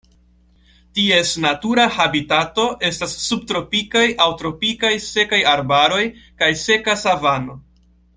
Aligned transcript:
Ties 0.99 1.33
natura 1.43 1.83
habitato 1.97 2.65
estas 2.89 3.13
subtropikaj 3.25 4.03
aŭ 4.25 4.27
tropikaj 4.43 4.93
sekaj 5.09 5.41
arbaroj 5.53 6.01
kaj 6.41 6.49
seka 6.63 6.97
savano. 7.03 7.59